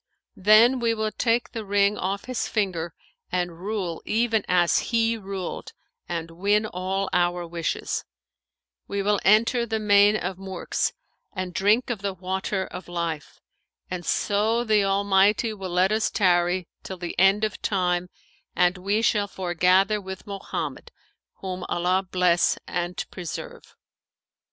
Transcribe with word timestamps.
Then 0.41 0.79
we 0.79 0.95
will 0.95 1.11
take 1.11 1.51
the 1.51 1.63
ring 1.63 1.95
off 1.95 2.25
his 2.25 2.47
finger 2.47 2.95
and 3.31 3.59
rule 3.59 4.01
even 4.03 4.43
as 4.47 4.79
he 4.89 5.15
ruled 5.15 5.73
and 6.09 6.31
win 6.31 6.65
all 6.65 7.07
our 7.13 7.45
wishes; 7.45 8.03
we 8.87 9.03
will 9.03 9.19
enter 9.23 9.63
the 9.63 9.77
Main 9.79 10.15
of 10.17 10.37
Murks[FN#518] 10.37 10.93
and 11.33 11.53
drink 11.53 11.89
of 11.91 12.01
the 12.01 12.15
Water 12.15 12.65
of 12.65 12.87
Life, 12.87 13.39
and 13.91 14.03
so 14.03 14.63
the 14.63 14.83
Almighty 14.83 15.53
will 15.53 15.69
let 15.69 15.91
us 15.91 16.09
tarry 16.09 16.67
till 16.81 16.97
the 16.97 17.13
End 17.19 17.43
of 17.43 17.61
Time 17.61 18.07
and 18.55 18.79
we 18.79 19.03
shall 19.03 19.27
foregather 19.27 20.01
with 20.01 20.25
Mohammed, 20.25 20.91
whom 21.41 21.63
Allah 21.69 22.01
bless 22.09 22.57
and 22.67 23.05
preserve!' 23.11 23.75